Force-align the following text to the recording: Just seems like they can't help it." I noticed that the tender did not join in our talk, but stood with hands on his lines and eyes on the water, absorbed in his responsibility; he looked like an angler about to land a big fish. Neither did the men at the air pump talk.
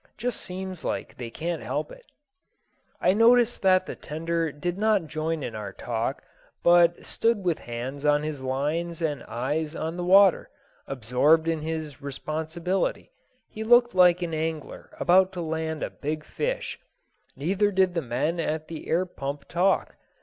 Just 0.17 0.41
seems 0.41 0.83
like 0.83 1.15
they 1.15 1.29
can't 1.29 1.61
help 1.61 1.91
it." 1.91 2.03
I 2.99 3.13
noticed 3.13 3.61
that 3.61 3.85
the 3.85 3.95
tender 3.95 4.51
did 4.51 4.79
not 4.79 5.05
join 5.05 5.43
in 5.43 5.53
our 5.53 5.71
talk, 5.73 6.23
but 6.63 7.05
stood 7.05 7.43
with 7.45 7.59
hands 7.59 8.03
on 8.03 8.23
his 8.23 8.41
lines 8.41 8.99
and 9.03 9.21
eyes 9.25 9.75
on 9.75 9.97
the 9.97 10.03
water, 10.03 10.49
absorbed 10.87 11.47
in 11.47 11.61
his 11.61 12.01
responsibility; 12.01 13.11
he 13.47 13.63
looked 13.63 13.93
like 13.93 14.23
an 14.23 14.33
angler 14.33 14.89
about 14.99 15.31
to 15.33 15.41
land 15.41 15.83
a 15.83 15.91
big 15.91 16.23
fish. 16.23 16.79
Neither 17.35 17.69
did 17.69 17.93
the 17.93 18.01
men 18.01 18.39
at 18.39 18.69
the 18.69 18.87
air 18.87 19.05
pump 19.05 19.47
talk. 19.47 19.97